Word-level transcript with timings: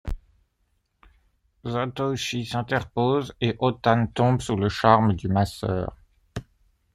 Zatoichi 1.63 2.43
s'interpose 2.43 3.35
et 3.39 3.55
Otane 3.59 4.11
tombe 4.11 4.41
sous 4.41 4.55
le 4.55 4.67
charme 4.67 5.13
du 5.13 5.27
masseur. 5.27 5.95